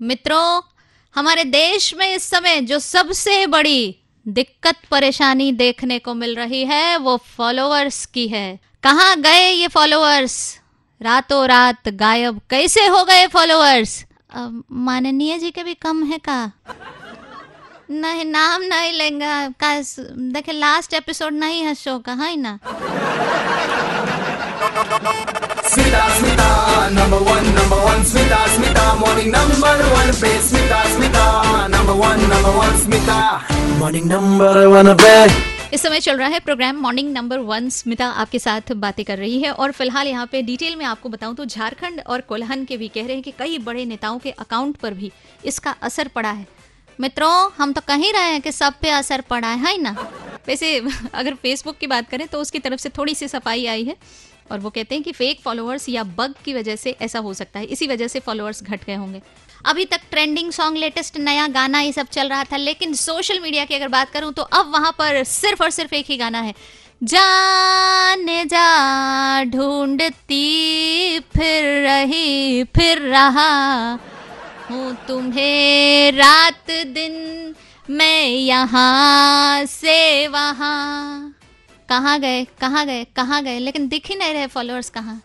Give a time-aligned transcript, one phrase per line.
[0.00, 0.60] मित्रों
[1.14, 6.96] हमारे देश में इस समय जो सबसे बड़ी दिक्कत परेशानी देखने को मिल रही है
[6.96, 10.36] वो फॉलोअर्स की है। कहाँ गए ये फॉलोअर्स
[11.00, 14.04] रातों रात गायब कैसे हो गए फॉलोअर्स
[14.36, 16.52] माननीय जी के भी कम है का?
[17.90, 19.26] नहीं नाम नहीं लेंगे।
[19.62, 19.80] का
[20.32, 22.58] देखे लास्ट एपिसोड नहीं है शो का है ना?
[26.90, 28.69] Number one, number one, Smita, Smita,
[29.10, 31.22] morning number one, पे Smita, Smita,
[31.68, 33.16] number one, number one, Smita,
[33.78, 35.14] morning number one, पे
[35.74, 39.40] इस समय चल रहा है programme morning number one Smita आपके साथ बातें कर रही
[39.42, 42.88] है और फ़िलहाल यहाँ पे डिटेल में आपको बताऊँ तो झारखंड और कोल्हन के भी
[42.88, 45.12] कह रहे हैं कि कई बड़े नेताओं के अकाउंट पर भी
[45.44, 46.46] इसका असर पड़ा है।
[47.00, 49.96] मित्रों हम तो कह ही रहे हैं कि सब पे असर पड़ा है, है ना?
[50.46, 50.76] वैसे
[51.14, 53.96] अगर फेसबुक की बात करें तो उसकी तरफ़ से थोड़ी सी सफ़ाई आई है।
[54.50, 57.58] और वो कहते हैं कि फेक फॉलोअर्स या बग की वजह से ऐसा हो सकता
[57.58, 59.22] है। इसी वजह से फॉलोअर्स घट गए होंगे।
[59.66, 63.64] अभी तक ट्रेंडिंग सॉन्ग लेटेस्ट नया गाना ये सब चल रहा था, लेकिन सोशल मीडिया
[63.64, 66.54] की अगर बात करूँ तो अब वहाँ पर सिर्फ़ और सिर्फ़ एक ही गाना है।
[67.02, 73.90] जाने जा, ढूंढती, फिर रही, फिर रहा।
[74.70, 77.54] हूँ तुम्हें रात दिन,
[77.90, 81.29] मैं यहाँ से वहाँ।
[81.90, 85.20] कहाँ गए कहाँ गए कहाँ गए, लेकिन दिख ही नहीं रहे फॉलोअर्स कहाँ।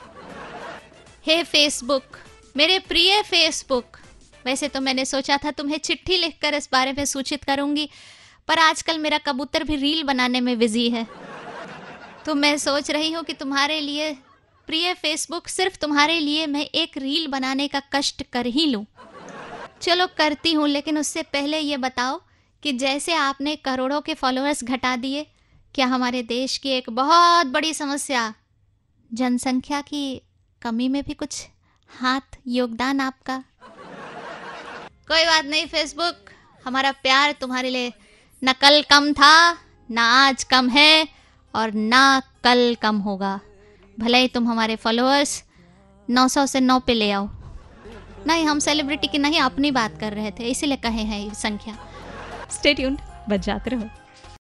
[1.25, 2.17] हे फेसबुक
[2.55, 3.97] मेरे प्रिय फेसबुक
[4.45, 7.89] वैसे तो मैंने सोचा था तुम्हें चिट्ठी लिखकर इस बारे में सूचित करूँगी,
[8.47, 11.05] पर आजकल मेरा कबूतर भी रील बनाने में बिज़ी है।
[12.25, 14.11] तो मैं सोच रही हूँ कि तुम्हारे लिए,
[14.67, 18.85] प्रिय फेसबुक सिर्फ़ तुम्हारे लिए मैं एक रील बनाने का कष्ट कर ही लूँ।
[19.81, 22.19] चलो करती हूँ, लेकिन उससे पहले ये बताओ
[22.63, 25.25] कि जैसे आपने करोड़ों के फॉलोअर्स घटा दिए
[25.75, 28.33] क्या हमारे देश की एक बहुत बड़ी समस्या
[29.13, 30.21] जनसंख्या की
[30.61, 31.47] कमी में भी कुछ
[32.01, 33.43] हाथ योगदान आपका?
[35.07, 36.15] कोई बात नहीं फेसबुक
[36.65, 37.93] हमारा प्यार तुम्हारे लिए
[38.43, 39.57] न कल कम था,
[39.91, 41.07] ना आज कम है
[41.55, 43.39] और ना कल कम होगा।
[43.99, 45.43] भले ही तुम हमारे फॉलोअर्स
[46.09, 47.29] 900 से 9 पे ले आओ।
[48.27, 51.77] नहीं, हम सेलिब्रिटी की नहीं, अपनी बात कर रहे थे, इसीलिए कहे हैं ये संख्या।
[52.51, 52.97] स्टेट्यून
[53.29, 54.04] बच जाते रहो।